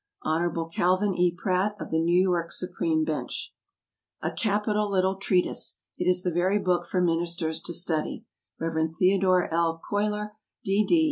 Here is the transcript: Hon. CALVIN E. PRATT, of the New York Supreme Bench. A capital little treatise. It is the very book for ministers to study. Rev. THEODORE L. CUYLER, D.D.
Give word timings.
Hon. 0.23 0.67
CALVIN 0.71 1.13
E. 1.13 1.31
PRATT, 1.37 1.75
of 1.79 1.91
the 1.91 1.99
New 1.99 2.19
York 2.19 2.51
Supreme 2.51 3.03
Bench. 3.05 3.53
A 4.23 4.31
capital 4.31 4.89
little 4.89 5.17
treatise. 5.17 5.77
It 5.99 6.09
is 6.09 6.23
the 6.23 6.33
very 6.33 6.57
book 6.57 6.87
for 6.87 7.01
ministers 7.01 7.61
to 7.61 7.71
study. 7.73 8.25
Rev. 8.59 8.95
THEODORE 8.97 9.53
L. 9.53 9.77
CUYLER, 9.87 10.33
D.D. 10.65 10.97